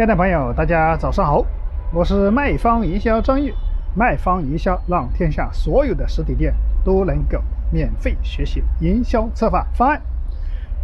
[0.00, 1.44] 亲爱的朋友，大家早上好，
[1.92, 3.52] 我是卖方营销张玉。
[3.94, 7.38] 卖方营销让天下所有的实体店都能够
[7.70, 10.00] 免费学习营销策划方案。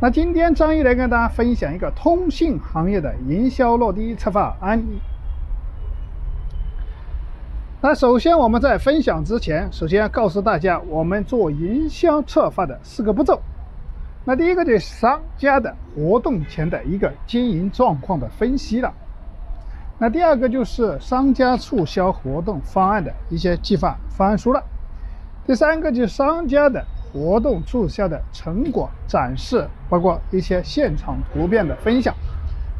[0.02, 5.00] 那今天张玉来跟大家分享一个通信行业的营销落地策划案例。
[7.80, 13.40] 那首先我们在分享之前，首先要告诉大家我们做营销策划的四个步骤。
[14.26, 18.92] 那第一个就是商家的活动前的一个经营状况的分析了。
[19.98, 24.62] 那第二个就是商家促销活动方案的一些计划方案书了。
[25.46, 32.14] 第三个就是商家的活动促销的成果展示，包括一些现场图片的分享。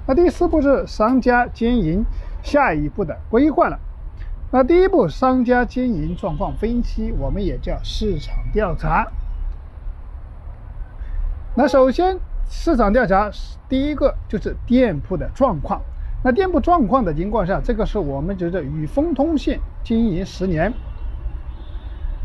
[0.06, 2.04] 那第四步是商家经营
[2.42, 3.78] 下一步的规划了。
[4.50, 9.06] 那第一步商家经营状况分析，我们也叫市场调查。
[11.54, 13.30] 那首先，市场调查
[13.68, 15.80] 第一个就是店铺的状况。
[16.26, 20.72] 那店铺状况的情况下，这个是我们觉得宇丰通信经营十年，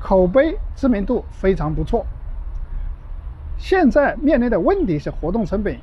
[0.01, 2.03] 口碑知名度非常不错。
[3.59, 5.77] 现在面临的问题是活动成本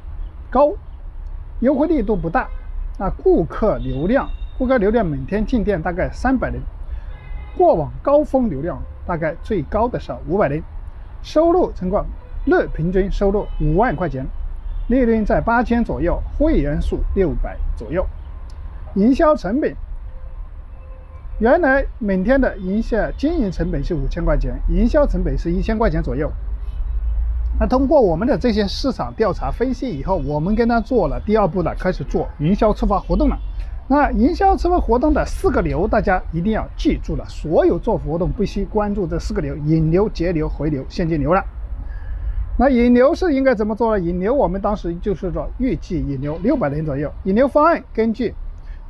[0.51, 0.73] 高，
[1.61, 2.49] 优惠力度不大。
[2.99, 6.61] 那顾客流量，顾客流量每天进店大概三百人，
[7.57, 10.61] 过往高峰流量大概最高的时候五百人，
[11.23, 12.05] 收入情况。
[12.47, 14.27] 日平均收入五万块钱，
[14.89, 18.05] 利润在八千左右，会员数六百左右。
[18.95, 19.75] 营销成本，
[21.39, 26.31] 原来每天的营销经营成本是五千块钱，营销成本是一千块钱左右。
[27.61, 33.39] 那通过我们的这些市场调查分析以后，我们跟他做了第二步呢，开始做营销策划活动了。
[33.89, 41.43] 那营销策划活动的四个流，大家一定要记住了，所有做活动必须关注这四个流：引流、节流、回流、现金流了。
[42.59, 44.05] 那引流是应该怎么做呢？
[44.05, 47.11] 引流我们当时就是说预计引流六百人左右。
[47.25, 48.35] 引流方案根据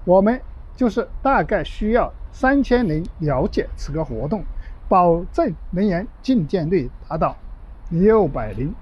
[0.08, 0.40] 我们
[0.74, 4.42] 就是大概需要三千人了解此个活动，
[4.88, 7.36] 保证人员进店率达到
[7.90, 8.72] 六百人。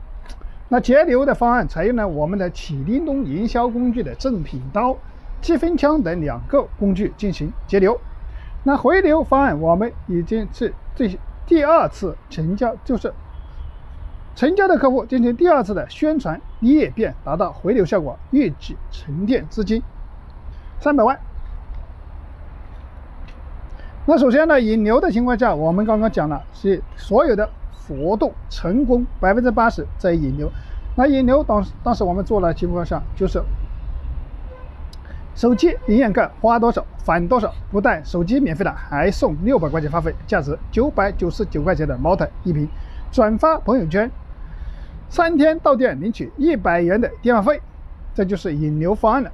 [0.68, 4.96] 那节流的方案采用了我们的启叮咚营销工具的正品刀、
[5.40, 8.00] 积分枪等两个工具进行节流。
[8.62, 11.10] 那回流方案我们已经是这
[11.44, 13.12] 第二次成交，就是。
[14.36, 19.82] 成交的客户进行第二次的宣传裂变，达到回流效果，预计沉淀资金
[20.80, 21.18] 三百万。
[24.06, 30.50] 那首先呢，引流的情况下，我们刚刚讲了是所有的活动成功百分之八十在引流。
[30.94, 33.42] 那引流当当时我们做了情况下，就是
[35.34, 42.68] 手机营养盖花多少返多少，不但手机免费的，还送六百块钱话费，价值九百九十九块钱的茅台一瓶，
[43.10, 44.10] 转发朋友圈。
[45.08, 47.60] 三天到店领取一百元的电话费，
[48.14, 49.30] 这就是引流方案了。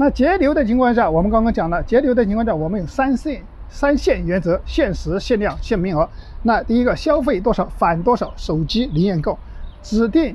[0.00, 6.08] 那节流的情况下，我们刚刚讲了，节流的情况下，我们有三线三线原则：限时、限量、限名额。
[6.42, 9.38] 那第一个，消费多少返多少，手机零元购，
[9.82, 10.34] 指定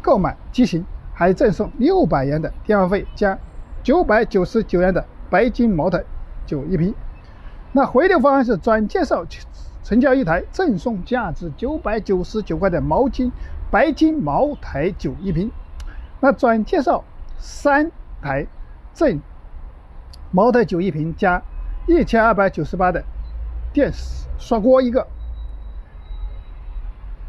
[0.00, 0.82] 购买机型
[1.12, 3.38] 还赠送六百元的电话费加
[3.82, 6.02] 九百九十九元的白金茅台
[6.46, 6.94] 酒一瓶。
[7.72, 9.26] 那回流方案是转介绍。
[9.82, 13.30] 成交一台，赠送价值九百九十九块的毛巾
[13.70, 15.50] 白金茅台酒一瓶。
[16.20, 17.04] 那转介绍
[17.36, 17.92] 三
[18.22, 18.46] 台，
[18.94, 19.20] 赠
[20.30, 21.42] 茅台酒一瓶加
[21.86, 23.04] 一千二百九十八的
[23.72, 23.92] 电
[24.38, 25.06] 刷锅一个。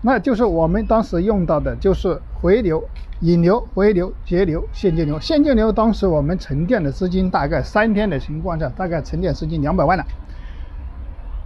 [0.02, 2.84] 那就是我们当时用到的，就是回流、
[3.22, 5.20] 引流、回流、节流、现金流。
[5.20, 10.06] 现金流当时我们沉淀的资金大概三天的情况下，大概沉淀资金两百万了。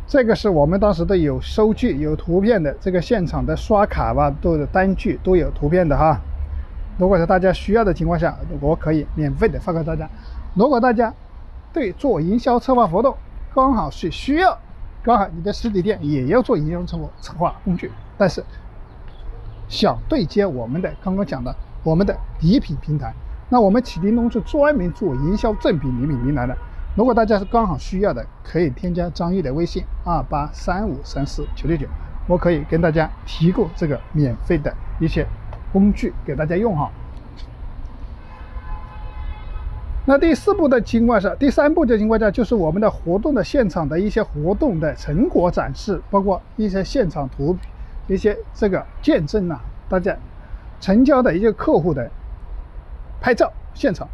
[0.05, 6.19] 这个是我们当时都有收据、有图片的，这个现场的刷卡吧，都有单据，都有图片的哈。
[6.99, 10.07] 如果是大家需要的情况下，我可以免费的发给大家。
[10.53, 11.13] 如果大家
[11.71, 13.15] 对做营销策划活动
[13.55, 14.57] 刚好是需要，
[15.01, 18.43] 刚好你的实体店也要做营销策划策划工具，但是
[19.69, 23.13] 想对接我们的刚刚讲的我们的礼品平台，
[23.47, 26.57] 那我们启叮咚是专门做营销赠品礼品平台的。
[26.97, 31.87] 如果大家是刚好需要的，可以添加张毅的微信二八三五三四九六九，
[32.27, 35.25] 我可以跟大家提供这个免费的一些
[35.71, 36.89] 工具给大家用哈。
[40.05, 47.55] 那第四步的情况下，第三步的情况下就是我们的活动的现场的一些活动的成果展示，包括一些现场图、
[48.07, 50.15] 一些这个见证啊，大家
[50.79, 52.09] 成交的一些客户的
[53.21, 54.07] 拍照现场，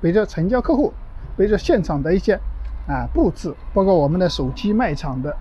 [0.00, 0.92] 比如说成交客户。
[1.36, 2.38] 比如说现场的一些
[2.86, 5.34] 啊布置，包括我们的手机卖场的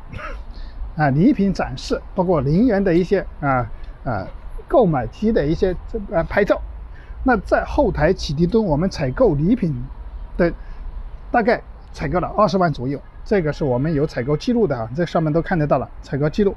[0.96, 3.70] 啊礼品展示，包括零元的一些啊
[4.06, 4.26] 啊
[4.70, 6.62] 购买机的一些这啊拍照，
[7.26, 9.76] 那在后台启迪中，我们采购礼品
[10.38, 10.54] 的
[11.30, 11.62] 大概
[11.92, 16.56] 采购了二十万左右，这个是我们有采购记录的啊，这上面都看得到了采购记录。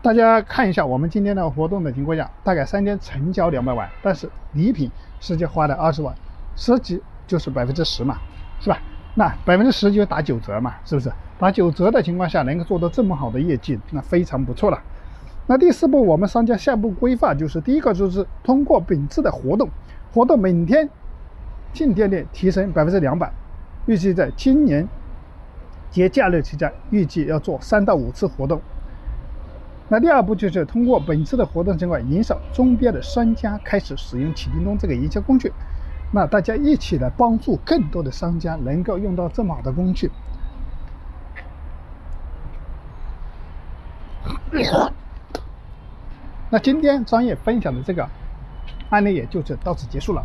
[0.00, 4.90] 大家看一下我们今天的活动的情况下，大概三天成交两百万，但是礼品
[5.20, 6.14] 实际花了二十万，
[6.56, 8.16] 实际就是百分之十嘛，
[8.60, 8.78] 是吧？
[9.14, 11.12] 那百分之十就打九折嘛，是不是？
[11.38, 14.80] 打九折的情况下能够做到这么好的业绩，那非常不错了。
[15.50, 19.70] 那第四步，我们商家下一步规划就是第一个就是通过本次的活动，
[20.12, 20.86] 活动每天
[21.72, 23.32] 进店率提升百分之两百，
[23.86, 24.86] 预计在今年
[25.90, 28.60] 节假日期间，预计要做三到五次活动。
[29.88, 35.50] 那第二步就是通过本次的活动情况，引导周边的商家开始使用启叮咚这个营销工具。
[36.12, 40.10] 那大家一起来帮助更多的商家能够用到这么好的工具。
[46.50, 48.08] 那今天专业分享的这个
[48.90, 50.24] 案例也就是到此结束了。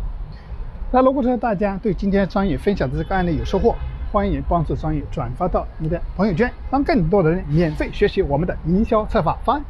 [0.90, 3.74] 那如果说大家对今天专业分享的这个案例有收获，
[4.10, 9.64] 欢迎帮助专业转发到你的朋友圈，让更多的人免费学习我们的营销策划方案。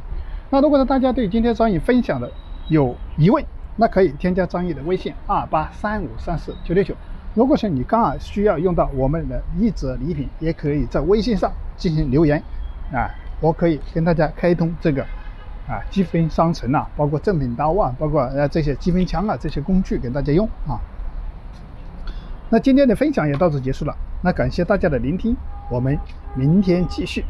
[0.50, 2.30] 那如果说大家对今天专业分享的
[2.68, 6.94] 有疑问，那可以添加张毅的微信二八三五三四九六九。
[7.34, 12.40] 如果说你刚好需要用到我们的一折礼品，也可以在微信上进行留言，
[12.92, 13.10] 啊，
[13.40, 15.04] 我可以跟大家开通这个
[15.66, 20.78] 啊积分商城啊，包括正品刀啊，包括呃这些积分枪啊这些工具给大家用啊。
[22.50, 25.36] 那今天的分享也到此结束了，那感谢大家的聆听，
[25.70, 25.98] 我们
[26.34, 27.24] 明天继续。